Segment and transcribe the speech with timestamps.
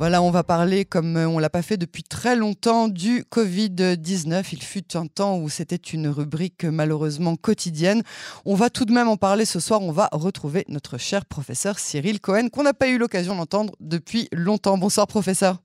[0.00, 4.46] Voilà, on va parler, comme on l'a pas fait depuis très longtemps, du Covid-19.
[4.52, 8.02] Il fut un temps où c'était une rubrique malheureusement quotidienne.
[8.46, 9.82] On va tout de même en parler ce soir.
[9.82, 14.26] On va retrouver notre cher professeur Cyril Cohen, qu'on n'a pas eu l'occasion d'entendre depuis
[14.32, 14.78] longtemps.
[14.78, 15.58] Bonsoir, professeur.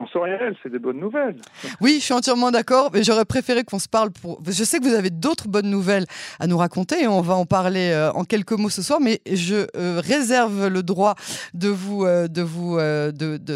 [0.00, 1.36] Bonsoir Yael, c'est des bonnes nouvelles.
[1.80, 4.42] Oui, je suis entièrement d'accord, mais j'aurais préféré qu'on se parle pour...
[4.44, 6.06] Je sais que vous avez d'autres bonnes nouvelles
[6.40, 9.20] à nous raconter et on va en parler euh, en quelques mots ce soir, mais
[9.30, 11.14] je euh, réserve le droit
[11.54, 12.76] de vous, euh, de vous,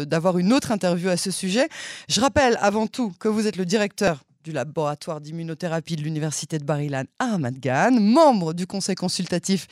[0.05, 1.67] d'avoir une autre interview à ce sujet.
[2.07, 6.63] Je rappelle avant tout que vous êtes le directeur du laboratoire d'immunothérapie de l'Université de
[6.63, 9.67] Bar-Ilan Ahmad Ghan, membre du conseil consultatif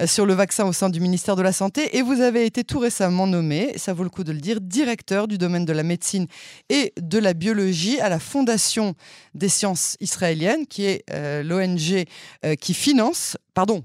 [0.00, 2.64] euh, sur le vaccin au sein du ministère de la Santé, et vous avez été
[2.64, 5.82] tout récemment nommé, ça vaut le coup de le dire, directeur du domaine de la
[5.82, 6.26] médecine
[6.70, 8.94] et de la biologie à la Fondation
[9.34, 12.06] des sciences israéliennes, qui est euh, l'ONG
[12.46, 13.84] euh, qui finance, pardon,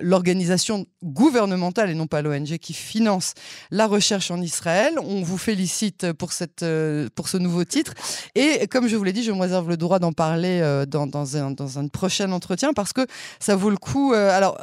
[0.00, 3.34] l'organisation gouvernementale et non pas l'ONG qui finance
[3.70, 4.94] la recherche en Israël.
[5.02, 7.94] On vous félicite pour, cette, euh, pour ce nouveau titre.
[8.34, 11.06] Et comme je vous l'ai dit, je me réserve le droit d'en parler euh, dans,
[11.06, 13.06] dans, un, dans un prochain entretien parce que
[13.38, 14.12] ça vaut le coup.
[14.12, 14.58] Euh, alors,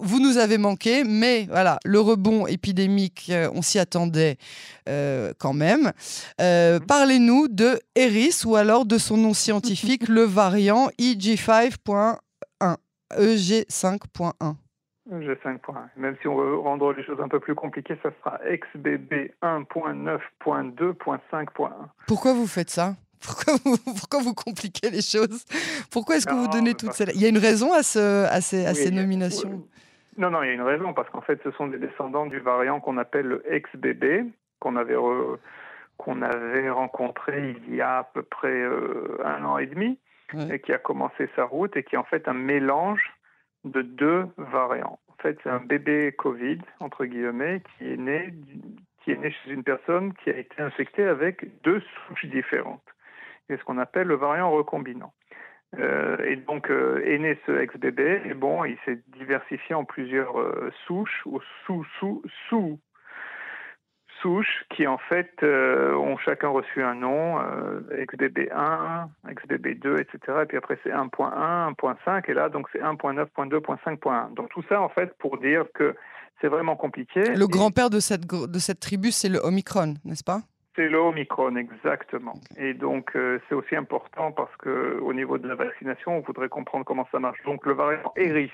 [0.00, 4.38] vous nous avez manqué, mais voilà, le rebond épidémique, on s'y attendait
[4.86, 5.92] quand même.
[6.38, 12.16] Parlez-nous de Eris ou alors de son nom scientifique, le variant EG5.1.
[15.10, 15.22] EG5.1.
[15.22, 15.88] G 5.1.
[15.96, 21.70] Même si on veut rendre les choses un peu plus compliquées, ça sera XBB 1.9.2.5.1.
[22.06, 22.94] Pourquoi vous faites ça?
[23.20, 25.44] Pourquoi vous, pourquoi vous compliquez les choses?
[25.90, 27.04] Pourquoi est-ce que vous donnez toutes ces...
[27.14, 29.66] Il y a une raison à, ce, à ces, à ces nominations?
[30.18, 32.38] Non, non, il y a une raison, parce qu'en fait, ce sont des descendants du
[32.38, 34.96] variant qu'on appelle le XBB, qu'on avait,
[35.98, 39.98] qu'on avait rencontré il y a à peu près euh, un an et demi,
[40.50, 43.12] et qui a commencé sa route, et qui est en fait un mélange
[43.66, 44.98] de deux variants.
[45.08, 48.32] En fait, c'est un bébé Covid, entre guillemets, qui est né,
[49.02, 52.82] qui est né chez une personne qui a été infectée avec deux souches différentes.
[53.48, 55.12] C'est ce qu'on appelle le variant recombinant.
[55.78, 60.40] Euh, et donc euh, est né ce ex-bébé, et bon, il s'est diversifié en plusieurs
[60.40, 62.78] euh, souches ou sous, sous, sous
[64.22, 70.38] souches qui en fait euh, ont chacun reçu un nom, euh, XBB1, XBB2, etc.
[70.42, 74.34] Et puis après c'est 1.1, 1.5 et là donc c'est 1.9.2.5.1.
[74.34, 75.94] Donc tout ça en fait pour dire que
[76.40, 77.22] c'est vraiment compliqué.
[77.34, 80.40] Le grand-père de cette, de cette tribu c'est le Omicron, n'est-ce pas?
[80.76, 82.34] C'est le Omicron, exactement.
[82.58, 86.50] Et donc, euh, c'est aussi important parce que au niveau de la vaccination, on voudrait
[86.50, 87.42] comprendre comment ça marche.
[87.46, 88.52] Donc, le variant Eris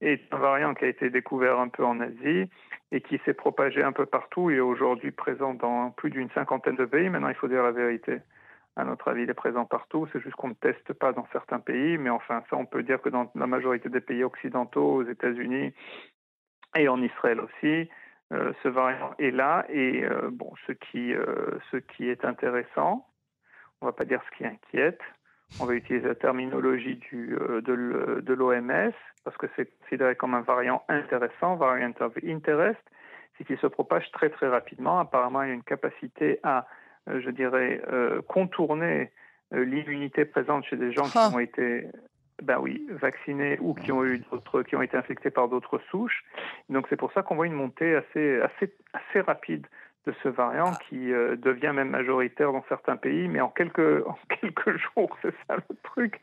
[0.00, 2.50] est un variant qui a été découvert un peu en Asie
[2.92, 6.76] et qui s'est propagé un peu partout et est aujourd'hui présent dans plus d'une cinquantaine
[6.76, 7.08] de pays.
[7.08, 8.18] Maintenant, il faut dire la vérité.
[8.76, 10.06] À notre avis, il est présent partout.
[10.12, 11.96] C'est juste qu'on ne teste pas dans certains pays.
[11.96, 15.72] Mais enfin, ça, on peut dire que dans la majorité des pays occidentaux, aux États-Unis
[16.76, 17.88] et en Israël aussi,
[18.32, 19.64] euh, ce variant est là.
[19.70, 23.06] Et euh, bon, ce qui, euh, ce qui est intéressant,
[23.80, 25.00] on ne va pas dire ce qui inquiète,
[25.60, 28.92] on va utiliser la terminologie du, de l'OMS,
[29.24, 32.80] parce que c'est considéré comme un variant intéressant, variant of interest,
[33.36, 34.98] c'est qu'il se propage très très rapidement.
[34.98, 36.66] Apparemment, il y a une capacité à,
[37.08, 39.10] euh, je dirais, euh, contourner
[39.54, 41.30] euh, l'immunité présente chez des gens qui ah.
[41.32, 41.86] ont été
[42.42, 46.22] ben oui, vaccinés ou qui ont eu d'autres, qui ont été infectés par d'autres souches.
[46.68, 49.66] Donc c'est pour ça qu'on voit une montée assez, assez, assez rapide
[50.06, 50.78] de ce variant ah.
[50.88, 55.34] qui euh, devient même majoritaire dans certains pays, mais en quelques, en quelques jours, c'est
[55.46, 56.20] ça le truc.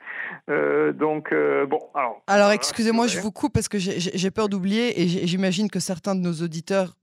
[0.49, 2.21] Euh, donc, euh, bon, alors.
[2.27, 6.21] Alors, excusez-moi, je vous coupe parce que j'ai peur d'oublier et j'imagine que certains de
[6.21, 6.93] nos auditeurs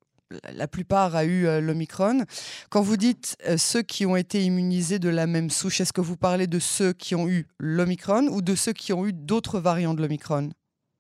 [0.55, 2.25] la plupart a eu l'Omicron.
[2.71, 6.17] Quand vous dites ceux qui ont été immunisés de la même souche, est-ce que vous
[6.17, 9.93] parlez de ceux qui ont eu l'Omicron ou de ceux qui ont eu d'autres variants
[9.93, 10.51] de l'Omicron?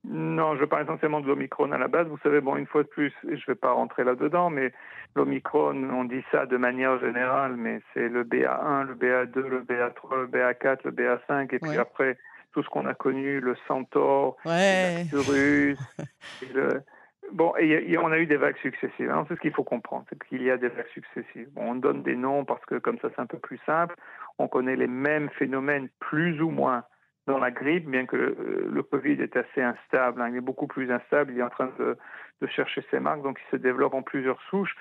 [0.04, 2.06] Non, je parle essentiellement de l'Omicron à la base.
[2.08, 4.72] Vous savez, bon, une fois de plus, je ne vais pas rentrer là-dedans, mais
[5.14, 10.22] l'Omicron, on dit ça de manière générale, mais c'est le BA1, le BA2, le BA3,
[10.22, 12.16] le BA4, le BA5, et puis après,
[12.52, 15.04] tout ce qu'on a connu, le Centaure, ouais.
[15.12, 15.74] le
[16.54, 16.82] le...
[17.32, 19.12] Bon, et, on a eu des vagues successives.
[19.28, 21.48] C'est ce qu'il faut comprendre, c'est qu'il y a des vagues successives.
[21.52, 23.94] Bon, on donne des noms parce que comme ça, c'est un peu plus simple.
[24.38, 26.84] On connaît les mêmes phénomènes, plus ou moins
[27.30, 30.28] dans la grippe, bien que euh, le, Covid est assez instable, hein.
[30.30, 31.96] il est beaucoup plus instable, il est en train de,
[32.40, 34.74] de, chercher ses marques, donc il se développe en plusieurs souches.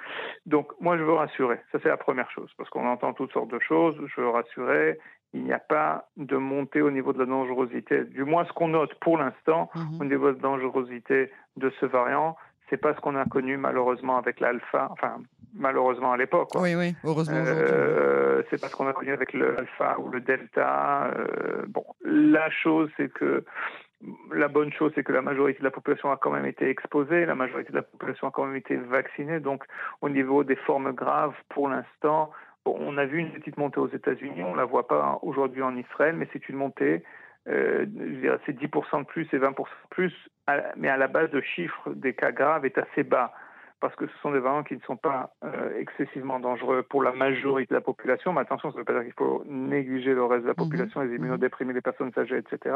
[0.45, 3.51] Donc moi je veux rassurer, ça c'est la première chose, parce qu'on entend toutes sortes
[3.51, 4.99] de choses, je veux rassurer,
[5.33, 8.69] il n'y a pas de montée au niveau de la dangerosité, du moins ce qu'on
[8.69, 10.01] note pour l'instant mhm.
[10.01, 12.35] au niveau de dangerosité de ce variant,
[12.69, 15.17] c'est pas ce qu'on a connu malheureusement avec l'alpha, enfin
[15.53, 16.49] malheureusement à l'époque.
[16.55, 17.35] Oui, oui, heureusement.
[17.37, 21.11] Euh, c'est pas ce qu'on a connu avec l'alpha ou le delta.
[21.17, 23.43] Euh, bon, la chose c'est que
[24.33, 27.25] la bonne chose, c'est que la majorité de la population a quand même été exposée,
[27.25, 29.39] la majorité de la population a quand même été vaccinée.
[29.39, 29.65] Donc,
[30.01, 32.31] au niveau des formes graves, pour l'instant,
[32.65, 34.43] on a vu une petite montée aux États-Unis.
[34.43, 37.03] On ne la voit pas aujourd'hui en Israël, mais c'est une montée.
[37.49, 37.85] Euh,
[38.45, 40.13] c'est 10% de plus et 20% de plus,
[40.77, 43.33] mais à la base, le chiffre des cas graves est assez bas
[43.79, 47.11] parce que ce sont des variants qui ne sont pas euh, excessivement dangereux pour la
[47.11, 48.33] majorité de la population.
[48.33, 50.69] Mais attention, ça ne veut pas dire qu'il faut négliger le reste de la mhm.
[50.69, 52.75] population, les immunodéprimés, les personnes âgées, etc.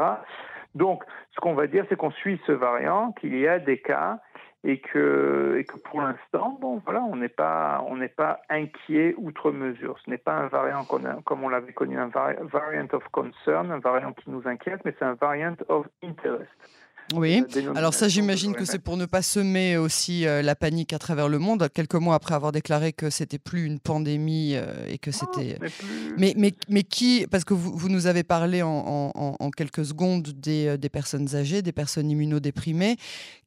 [0.74, 4.20] Donc, ce qu'on va dire, c'est qu'on suit ce variant, qu'il y a des cas
[4.64, 9.14] et que, et que pour l'instant, bon, voilà, on n'est pas, on n'est pas inquiet
[9.18, 9.98] outre mesure.
[10.04, 14.14] Ce n'est pas un variant comme on l'avait connu, un variant of concern, un variant
[14.14, 16.50] qui nous inquiète, mais c'est un variant of interest.
[17.12, 17.44] Oui,
[17.76, 21.28] alors ça j'imagine que c'est pour ne pas semer aussi euh, la panique à travers
[21.28, 25.10] le monde, quelques mois après avoir déclaré que c'était plus une pandémie euh, et que
[25.10, 25.58] c'était...
[26.16, 30.28] Mais, mais, mais qui, parce que vous, vous nous avez parlé en, en, quelques secondes
[30.28, 32.96] des, euh, des, personnes âgées, des personnes immunodéprimées,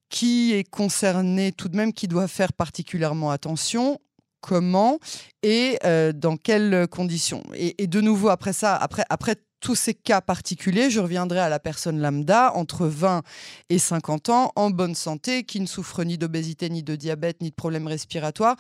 [0.10, 4.00] qui est concerné tout de même, qui doit faire particulièrement attention
[4.40, 5.00] comment
[5.42, 5.80] et
[6.14, 7.44] dans quelles conditions?
[7.56, 11.50] Et, et, de nouveau, après ça, après, après tous ces cas particuliers, je reviendrai à
[11.50, 13.22] la personne lambda entre 20
[13.70, 17.50] et 50 ans, en bonne santé, qui ne souffre ni d'obésité, ni de diabète, ni
[17.50, 18.56] de problèmes respiratoires.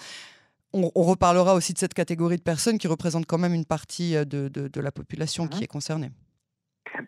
[0.73, 4.25] On, reparlera aussi de cette catégorie de personnes qui représente quand même une partie euh,
[4.25, 6.09] de, la population qui est concernée.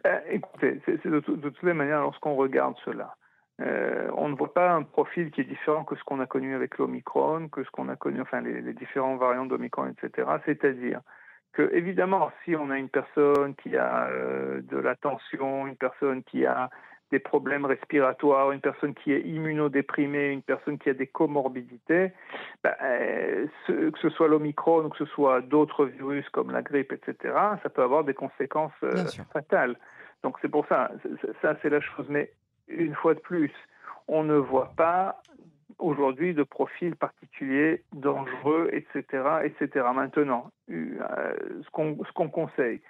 [0.03, 3.15] Ben, écoutez, de, toutes les manières, lorsqu'on regarde cela,
[3.61, 6.55] euh, on ne voit pas un profil qui est différent que ce qu'on a connu
[6.55, 10.27] avec l'Omicron, que ce qu'on a connu, enfin les, les différents variants d'Omicron, etc.
[10.45, 11.01] C'est-à-dire
[11.53, 16.23] que évidemment, si on a une personne qui a euh, de la tension, une personne
[16.23, 16.69] qui a
[17.11, 22.13] des problèmes respiratoires, une personne qui est immunodéprimée, une personne qui a des comorbidités,
[22.63, 26.93] ben, euh, que ce soit l'Omicron ou que ce soit d'autres virus comme la grippe,
[26.93, 29.75] etc., ça peut avoir des conséquences euh, fatales.
[30.23, 30.91] Donc c'est pour ça,
[31.41, 32.05] ça c'est la chose.
[32.09, 32.31] Mais
[32.67, 33.51] une fois de plus,
[34.07, 35.21] on ne voit pas
[35.79, 39.23] aujourd'hui de profils particuliers, dangereux, etc.
[39.43, 39.85] etc.
[39.93, 41.33] Maintenant, euh,
[41.63, 41.69] ce
[42.13, 42.81] qu'on conseille,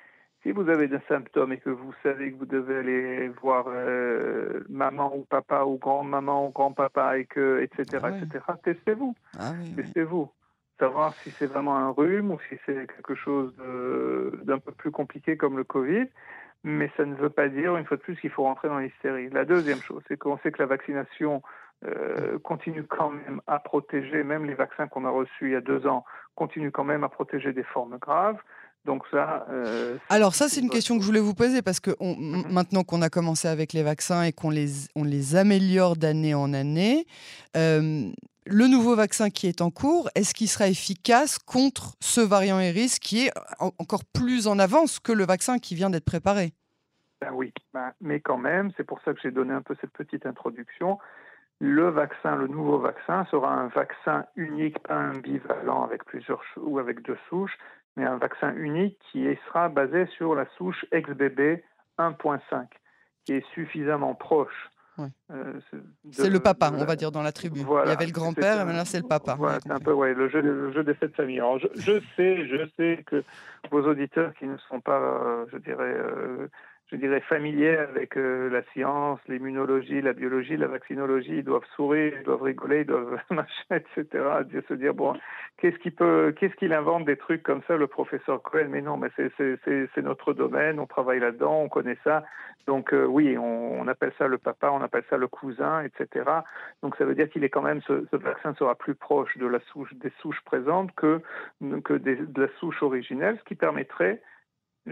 [0.43, 4.63] si vous avez des symptômes et que vous savez que vous devez aller voir euh,
[4.69, 7.99] maman ou papa ou grand-maman ou grand-papa et que etc.
[8.03, 8.45] Ah etc.
[8.63, 10.31] Testez-vous, ah testez-vous,
[10.79, 13.53] savoir si c'est vraiment un rhume ou si c'est quelque chose
[14.43, 16.07] d'un peu plus compliqué comme le Covid
[16.63, 19.29] mais ça ne veut pas dire, une fois de plus, qu'il faut rentrer dans l'hystérie.
[19.29, 21.41] La deuxième chose, c'est qu'on sait que la vaccination
[21.85, 25.61] euh, continue quand même à protéger, même les vaccins qu'on a reçus il y a
[25.61, 26.03] deux ans,
[26.35, 28.37] continuent quand même à protéger des formes graves.
[28.85, 29.45] Donc ça.
[29.49, 32.51] Euh, Alors ça, c'est une question que je voulais vous poser parce que mhm.
[32.51, 36.53] maintenant qu'on a commencé avec les vaccins et qu'on les, on les améliore d'année en
[36.53, 37.05] année,
[37.55, 38.09] euh,
[38.45, 42.97] le nouveau vaccin qui est en cours, est-ce qu'il sera efficace contre ce variant Eris
[43.01, 46.53] qui est encore plus en avance que le vaccin qui vient d'être préparé?
[47.21, 49.91] Ben Oui, ben, mais quand même, c'est pour ça que j'ai donné un peu cette
[49.91, 50.97] petite introduction.
[51.59, 56.79] Le vaccin, le nouveau vaccin, sera un vaccin unique, pas un bivalent avec plusieurs ou
[56.79, 57.57] avec deux souches,
[57.97, 61.61] mais un vaccin unique qui sera basé sur la souche XBB
[61.97, 62.65] 1.5,
[63.25, 64.69] qui est suffisamment proche
[65.31, 65.59] euh,
[66.11, 67.61] c'est le papa, on va dire, dans la tribu.
[67.61, 69.35] Il y avait le grand-père, et maintenant c'est le papa.
[69.37, 71.39] Voilà, c'est un peu ouais, le, jeu, le jeu des familles.
[71.39, 73.23] Alors, je, sais, je sais que
[73.71, 76.47] vos auditeurs qui ne sont pas, euh, je dirais, euh,
[76.91, 82.13] je dirais, familiers avec euh, la science, l'immunologie, la biologie, la vaccinologie, ils doivent sourire,
[82.17, 84.05] ils doivent rigoler, ils doivent machin, etc.
[84.67, 85.13] Se dire, bon,
[85.57, 88.67] qu'est-ce qu'il peut, qu'est-ce qu'il invente des trucs comme ça, le professeur Cohen?
[88.69, 92.23] Mais non, mais c'est notre domaine, on travaille là-dedans, on connaît ça.
[92.65, 96.25] Donc euh, oui, on, appelle ça le papa, on appelle ça le cousin, etc.
[96.81, 99.59] Donc ça veut dire qu'il est quand même, ce, vaccin sera plus proche de la
[99.71, 101.21] souche, des souches présentes que,
[101.83, 104.21] que de la souche originelle, ce qui permettrait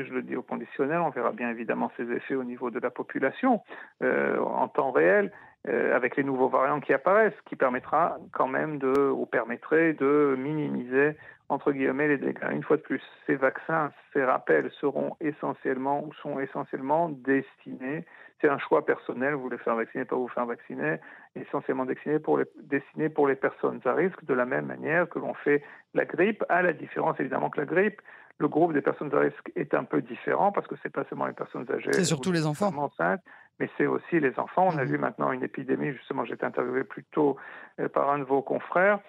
[0.03, 2.89] je le dis au conditionnel, on verra bien évidemment ses effets au niveau de la
[2.89, 3.61] population
[4.03, 5.31] euh, en temps réel,
[5.67, 10.35] euh, avec les nouveaux variants qui apparaissent, qui permettra quand même de, ou permettrait de
[10.37, 11.17] minimiser,
[11.49, 12.51] entre guillemets, les dégâts.
[12.51, 18.05] Une fois de plus, ces vaccins, ces rappels seront essentiellement ou sont essentiellement destinés,
[18.39, 20.97] c'est un choix personnel, vous voulez faire vacciner, pas vous faire vacciner,
[21.35, 25.19] essentiellement destinés pour les, destinés pour les personnes à risque, de la même manière que
[25.19, 25.63] l'on fait
[25.93, 28.01] la grippe, à la différence évidemment que la grippe,
[28.39, 31.25] le groupe des personnes à risque est un peu différent parce que c'est pas seulement
[31.25, 31.91] les personnes âgées.
[31.91, 32.71] C'est surtout les enfants.
[32.77, 33.21] Enceintes,
[33.59, 34.69] mais c'est aussi les enfants.
[34.71, 34.91] On a mhm.
[34.91, 37.37] vu maintenant une épidémie, justement, j'ai été interviewé plus tôt
[37.79, 38.99] euh, par un de vos confrères.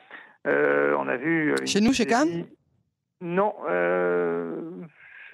[0.46, 1.54] Euh, on a vu.
[1.66, 2.46] Chez nous, chez Cannes?
[3.20, 3.54] Non.
[3.68, 4.70] Euh,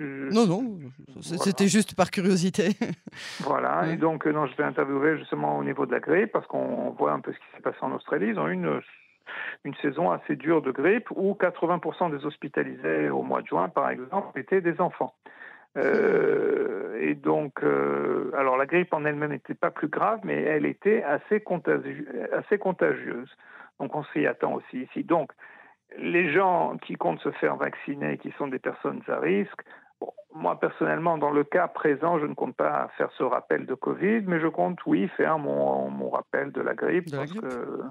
[0.01, 0.79] non, non,
[1.21, 2.71] c'était juste par curiosité.
[3.41, 6.91] voilà, et donc, non, je vais interviewer justement au niveau de la grippe, parce qu'on
[6.99, 8.27] voit un peu ce qui s'est passé en Australie.
[8.31, 8.81] Ils ont eu une
[9.65, 13.89] une saison assez dure de grippe où 80% des hospitalisés au mois de juin, par
[13.91, 15.15] exemple, étaient des enfants.
[15.77, 20.67] Euh, et donc, euh, alors la grippe en elle-même n'était pas plus grave, mais elle
[20.67, 21.43] était assez,
[22.33, 23.31] assez contagieuse.
[23.81, 25.03] Donc on s'y attend aussi ici.
[25.03, 25.33] Donc,
[25.99, 29.63] les gens qui comptent se faire vacciner, qui sont des personnes à risque,
[30.35, 34.23] moi personnellement, dans le cas présent, je ne compte pas faire ce rappel de Covid,
[34.27, 37.11] mais je compte, oui, faire mon, mon rappel de la grippe.
[37.11, 37.91] parce Que, mmh.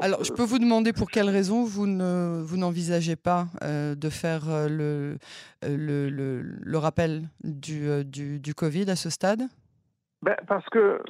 [0.00, 3.94] Alors, je euh, peux vous demander pour quelles raisons vous ne vous n'envisagez pas euh,
[3.94, 5.18] de faire euh, le,
[5.62, 9.42] le, le, rappel du, du, du, Covid à ce stade?
[10.22, 11.00] Ben, Parce que,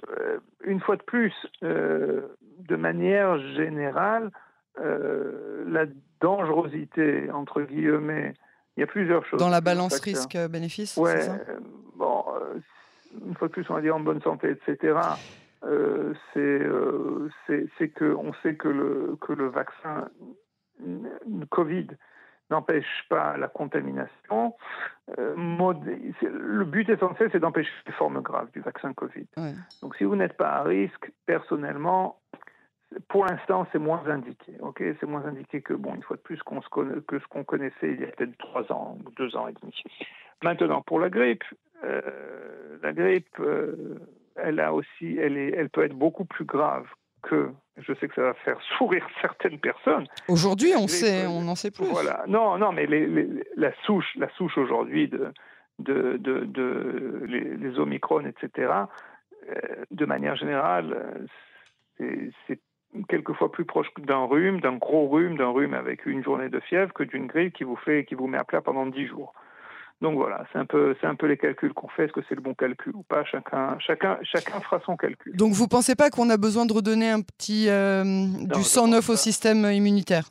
[0.64, 1.32] une fois de plus,
[1.62, 4.30] de manière générale,
[4.76, 5.86] la
[6.20, 8.34] dangerosité, entre guillemets,
[8.76, 9.40] il y a plusieurs choses.
[9.40, 11.28] Dans la balance risque-bénéfice Ouais,
[11.96, 12.24] bon,
[13.26, 14.98] une fois de plus, on va dire en bonne santé, etc.
[15.64, 16.14] Euh, euh,
[17.78, 20.08] c'est qu'on sait que le, que le vaccin
[21.50, 21.88] Covid
[22.50, 24.54] n'empêche pas la contamination.
[25.18, 29.26] Euh, le but essentiel, c'est d'empêcher les formes graves du vaccin Covid.
[29.82, 32.20] Donc si vous n'êtes pas à risque, personnellement,
[33.08, 34.54] pour l'instant, c'est moins indiqué.
[34.60, 36.68] Ok, c'est moins indiqué que bon, une fois de plus, qu'on se
[37.00, 39.82] que ce qu'on connaissait il y a peut-être trois ans ou deux ans et demi.
[40.42, 41.44] Maintenant, pour la grippe,
[41.82, 43.42] la grippe,
[44.36, 46.86] elle a aussi, elle, est, elle peut être beaucoup plus grave
[47.22, 47.50] que.
[47.76, 50.06] Je sais que ça va faire sourire certaines personnes.
[50.28, 51.86] Aujourd'hui, on sait, on en sait plus.
[51.86, 52.24] Voilà.
[52.26, 52.86] Non, non, mais
[53.56, 55.32] la souche, la souche aujourd'hui de,
[55.78, 58.72] de, de, les, Omicron, etc.
[59.48, 59.54] Euh,
[59.90, 61.28] de manière générale,
[61.98, 62.60] c'est
[63.08, 66.92] quelquefois plus proche d'un rhume, d'un gros rhume, d'un rhume avec une journée de fièvre
[66.92, 69.34] que d'une grippe qui vous fait, qui vous met à plat pendant dix jours.
[70.00, 72.04] Donc voilà, c'est un peu, c'est un peu les calculs qu'on fait.
[72.04, 75.36] Est-ce que c'est le bon calcul ou pas Chacun, chacun, chacun fera son calcul.
[75.36, 79.08] Donc vous pensez pas qu'on a besoin de redonner un petit euh, du sang neuf
[79.08, 80.28] au système immunitaire?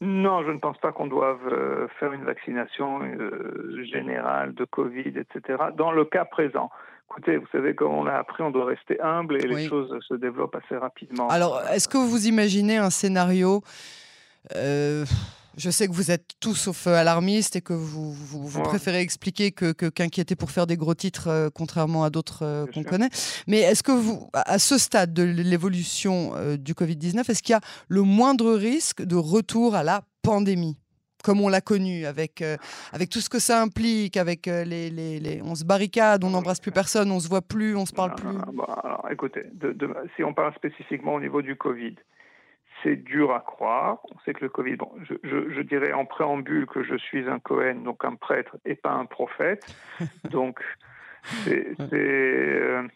[0.00, 5.14] Non, je ne pense pas qu'on doive euh, faire une vaccination euh, générale de Covid,
[5.16, 5.58] etc.
[5.76, 6.70] Dans le cas présent.
[7.10, 10.14] Écoutez, vous savez, comme on l'a appris, on doit rester humble et les choses se
[10.14, 11.28] développent assez rapidement.
[11.28, 13.62] Alors, est-ce que vous imaginez un scénario
[15.58, 19.72] je sais que vous êtes tous sauf alarmistes et que vous, vous, préférez expliquer que,
[19.72, 23.08] qu'inquiéter pour faire des gros titres, euh, contrairement à d'autres euh, qu'on connaît.
[23.48, 27.56] Mais est-ce que vous, à ce stade de l'évolution euh, du Covid-19, est-ce qu'il y
[27.56, 30.78] a le moindre risque de retour à la pandémie?
[31.24, 32.44] Comme on l'a connu, avec,
[32.92, 36.70] avec tout ce que ça implique, avec les, les, on se barricade, on n'embrasse plus
[36.70, 38.38] personne, on se voit plus, on se parle plus.
[38.54, 39.42] Bah, alors, écoutez,
[40.14, 41.96] si on parle spécifiquement au niveau du Covid,
[42.82, 43.98] c'est dur à croire.
[44.14, 47.76] On sait que le Covid, bon, je, dirais en préambule que je suis un Cohen,
[47.76, 49.74] donc un prêtre et pas un prophète.
[50.30, 50.60] Donc,
[51.48, 52.88] euh,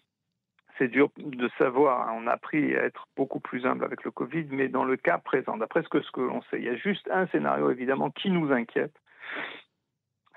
[0.78, 2.12] c'est dur de savoir.
[2.14, 5.18] On a appris à être beaucoup plus humble avec le Covid, mais dans le cas
[5.18, 8.10] présent, d'après ce que, ce que l'on sait, il y a juste un scénario évidemment
[8.10, 8.94] qui nous inquiète.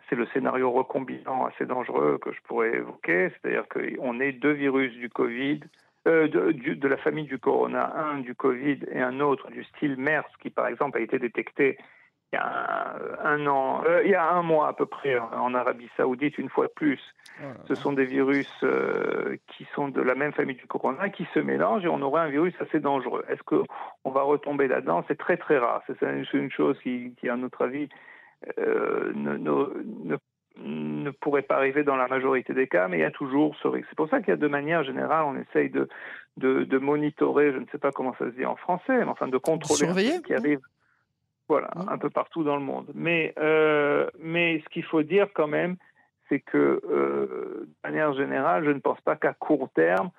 [0.10, 4.94] C'est le scénario recombinant assez dangereux que je pourrais évoquer, c'est-à-dire qu'on ait deux virus
[4.94, 5.62] du Covid
[6.08, 9.98] euh, de, de, la famille du corona, un du Covid et un autre du style
[9.98, 11.78] MERS, qui par exemple a été détecté
[12.32, 15.54] il y a un, an, euh, il y a un mois à peu près en
[15.56, 17.00] Arabie Saoudite, une fois de plus.
[17.68, 21.40] Ce sont des virus euh, qui sont de la même famille du corona, qui se
[21.40, 23.26] mélangent et on aurait un virus assez dangereux.
[23.30, 25.04] Est-ce qu'on va retomber là-dedans?
[25.08, 25.82] C'est très très rare.
[25.88, 26.02] C'est
[26.34, 27.90] une chose qui, qui à notre avis,
[28.58, 30.18] ne, ne, ne
[31.20, 33.88] pourrait pas arriver dans la majorité des cas, mais il y a toujours ce risque.
[33.90, 35.88] C'est pour ça qu'il y a de manière générale, on essaye de,
[36.38, 39.38] de, monitorer, je ne sais pas comment ça se dit en français, mais enfin de
[39.38, 40.60] contrôler ce qui arrive
[41.48, 41.90] voilà, mmh.
[41.90, 42.92] un peu partout dans le monde.
[42.96, 45.78] Mais, euh, mais ce qu'il faut dire quand même,
[46.28, 50.10] c'est que euh, de manière générale, je ne pense pas qu'à court terme,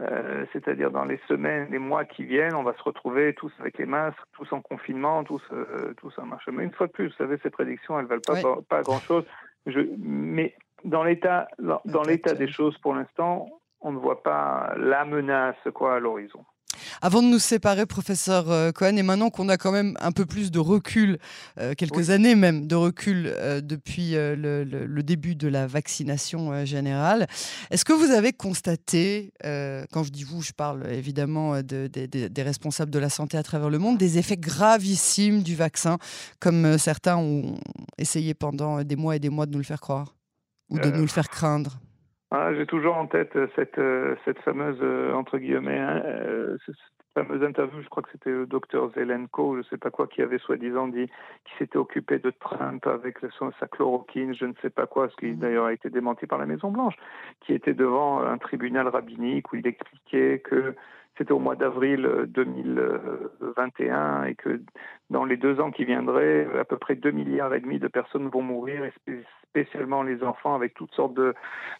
[0.00, 3.78] euh, c'est-à-dire dans les semaines, les mois qui viennent, on va se retrouver tous avec
[3.78, 5.42] les masques, tous en confinement, tous,
[5.98, 6.48] tous en marche.
[6.50, 9.24] Mais une fois de plus, vous savez, ces prédictions, elles ne valent pas, pas grand-chose.
[9.66, 10.54] Je, mais
[10.84, 13.48] dans l'état, dans l'état des choses pour l'instant,
[13.80, 16.44] on ne voit pas la menace quoi à l'horizon.
[17.04, 20.24] Avant de nous séparer, professeur euh, Cohen, et maintenant qu'on a quand même un peu
[20.24, 21.18] plus de recul,
[21.58, 27.26] euh, quelques années même de recul euh, depuis le, début de la vaccination générale,
[27.72, 33.00] est-ce que vous avez constaté, quand je dis vous, je parle évidemment des responsables de
[33.00, 35.98] la santé à travers le monde, des effets gravissimes du vaccin,
[36.38, 37.56] comme certains ont
[37.98, 40.14] essayé pendant des mois et des mois de nous le faire croire
[40.70, 41.81] ou de nous le faire craindre?
[42.34, 46.02] Ah, j'ai toujours en tête euh, cette, euh, cette fameuse, euh, entre guillemets, hein,
[46.64, 46.76] cette
[47.14, 50.22] fameuse interview, je crois que c'était le docteur Zelenko, je ne sais pas quoi, qui
[50.22, 51.10] avait soi-disant dit
[51.44, 55.26] qu'il s'était occupé de Trump avec sa chloroquine, je ne sais pas quoi, ce qui
[55.26, 55.36] mmh.
[55.40, 56.94] d'ailleurs a été démenti par la Maison-Blanche,
[57.42, 60.74] qui était devant un tribunal rabbinique où il expliquait que
[61.18, 64.62] c'était au mois d'avril 2021 et que
[65.10, 68.28] dans les deux ans qui viendraient, à peu près 2 milliards et demi de personnes
[68.28, 68.92] vont mourir, et
[69.52, 71.18] spécialement les enfants, avec toutes sortes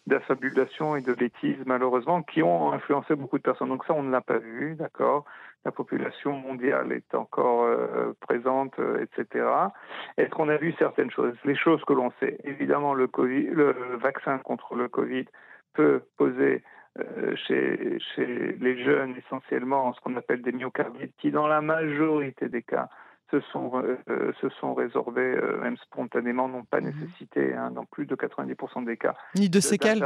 [0.05, 3.69] d'affabulations et de bêtises, malheureusement, qui ont influencé beaucoup de personnes.
[3.69, 5.25] Donc ça, on ne l'a pas vu, d'accord?
[5.65, 9.45] La population mondiale est encore euh, présente, euh, etc.
[10.17, 11.33] Est-ce qu'on a vu certaines choses?
[11.45, 12.37] Les choses que l'on sait.
[12.43, 15.25] Évidemment, le, COVID, le vaccin contre le Covid
[15.73, 16.63] peut poser
[16.99, 22.49] euh, chez, chez les jeunes essentiellement ce qu'on appelle des myocardites qui, dans la majorité
[22.49, 22.89] des cas,
[23.33, 23.71] se sont,
[24.09, 26.93] euh, se sont résorbés euh, même spontanément, n'ont pas mhm.
[26.93, 30.05] nécessité, hein, dans plus de 90% des cas, ni de, séquelles.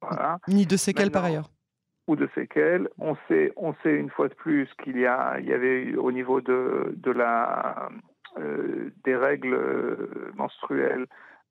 [0.00, 0.38] Voilà.
[0.48, 1.50] Ni de séquelles par ailleurs.
[2.08, 2.88] Ou de séquelles.
[2.98, 6.10] On sait, on sait une fois de plus qu'il y, a, il y avait au
[6.10, 7.88] niveau de, de la,
[8.38, 9.56] euh, des règles
[10.34, 11.06] menstruelles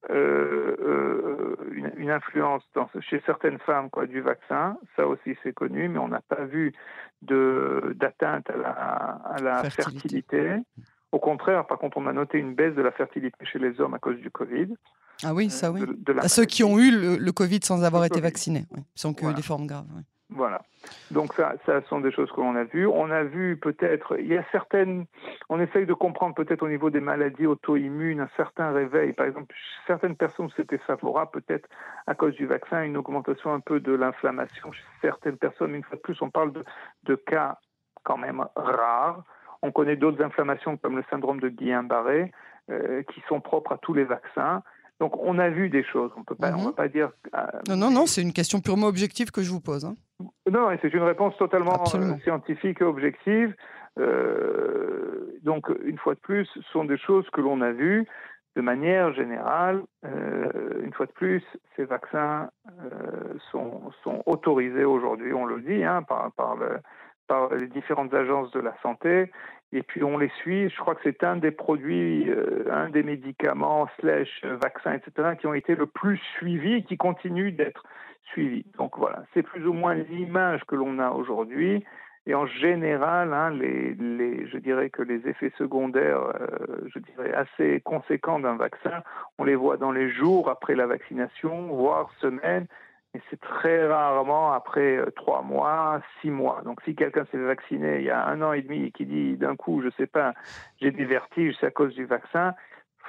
[0.10, 1.56] euh, euh,
[1.98, 6.08] une, influence dans, chez certaines femmes quoi, du vaccin, ça aussi c'est connu, mais on
[6.08, 6.74] n'a pas vu
[7.22, 10.56] d'atteinte à la, à la fertilité.
[11.12, 13.94] Au contraire, par contre, on a noté une baisse de la fertilité chez les hommes
[13.94, 14.74] à cause du Covid.
[15.24, 15.82] Ah oui, ça oui.
[16.18, 16.90] à ceux qui ont eu
[17.20, 18.66] le, Covid sans avoir été vaccinés,
[18.96, 19.86] sans que des formes graves.
[19.90, 20.06] Voilà.
[21.12, 22.88] Donc ça, ça sont des choses que l'on a vues.
[22.88, 25.06] On a vu peut-être, il y a certaines,
[25.50, 29.14] on essaye de comprendre peut-être au niveau des maladies auto-immunes un certain réveil.
[29.14, 29.54] Par exemple,
[29.88, 31.68] certaines personnes c'était favorable, peut-être
[32.08, 35.76] à cause du vaccin, une augmentation un peu de l'inflammation chez certaines personnes.
[35.76, 36.64] Une fois de plus, on parle de,
[37.04, 37.58] de cas
[38.04, 39.24] quand même rares.
[39.62, 42.32] On connaît d'autres inflammations comme le syndrome de Guillain-Barré
[42.70, 44.64] euh, qui sont propres à tous les vaccins.
[45.00, 46.12] Donc on a vu des choses.
[46.16, 46.74] On peut pas, on va mhm.
[46.74, 47.12] pas dire.
[47.36, 49.84] Euh, non, non, non, c'est une question purement objective que je vous pose.
[49.84, 49.96] Hein.
[50.52, 53.56] Non, c'est une réponse totalement euh, scientifique et objective.
[53.98, 58.06] Euh, donc, une fois de plus, ce sont des choses que l'on a vues
[58.58, 59.82] de manière générale.
[60.04, 61.42] Euh, une fois de plus,
[61.78, 62.50] ces vaccins
[63.50, 66.80] sont, sont, autorisés aujourd'hui, on le dit, hein, par, par, le,
[67.32, 69.32] par, les différentes agences de la santé.
[69.74, 70.70] Et puis on les suit.
[70.70, 72.30] Je crois que c'est un des produits,
[72.70, 77.84] un des médicaments slash vaccins, etc., qui ont été le plus suivis, qui continuent d'être
[78.32, 78.66] suivi.
[78.78, 81.86] Donc voilà, c'est plus ou moins l'image que l'on a aujourd'hui.
[82.28, 87.34] Et en général, hein, les, les, je dirais que les effets secondaires, euh, je dirais
[87.34, 89.02] assez conséquents d'un vaccin,
[89.40, 92.68] on les voit dans les jours après la vaccination, voire semaines,
[93.14, 96.62] et c'est très rarement après euh, trois mois, six mois.
[96.64, 99.36] Donc si quelqu'un s'est vacciné il y a un an et demi et qui dit
[99.36, 100.34] d'un coup, je sais pas,
[100.82, 102.54] j'ai des vertiges, c'est à cause du vaccin,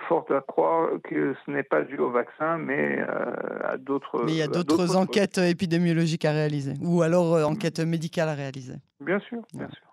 [0.09, 3.35] fort à croire que ce n'est pas dû au vaccin, mais euh,
[3.65, 4.25] à d'autres.
[4.25, 8.35] Mais il y a d'autres enquêtes épidémiologiques à réaliser, ou alors euh, enquêtes médicales à
[8.35, 8.75] réaliser.
[9.01, 9.92] Bien sûr, bien sûr.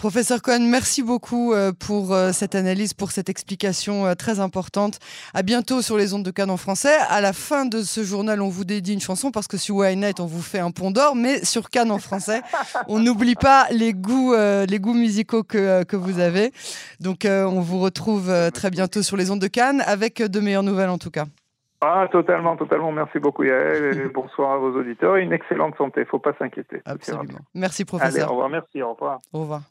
[0.00, 4.98] Professeur Cohen, merci beaucoup euh, pour euh, cette analyse, pour cette explication euh, très importante.
[5.34, 6.96] À bientôt sur les ondes de Cannes en français.
[7.10, 10.18] À la fin de ce journal, on vous dédie une chanson parce que sur Waynet,
[10.18, 12.40] on vous fait un pont d'or, mais sur Cannes en français,
[12.88, 16.54] on n'oublie pas les goûts, les goûts musicaux que, que vous avez.
[17.00, 20.88] Donc, on vous retrouve très bientôt sur les ondes de Cannes avec de meilleures nouvelles
[20.88, 21.26] en tout cas.
[21.80, 22.92] Ah, totalement, totalement.
[22.92, 23.98] Merci beaucoup, Yael.
[23.98, 25.16] Et bonsoir à vos auditeurs.
[25.16, 26.00] Une excellente santé.
[26.00, 26.82] Il ne faut pas s'inquiéter.
[26.84, 27.38] Absolument.
[27.54, 28.14] Merci, professeur.
[28.14, 28.48] Allez, au revoir.
[28.50, 28.82] Merci.
[28.82, 29.20] Au revoir.
[29.32, 29.62] Au revoir.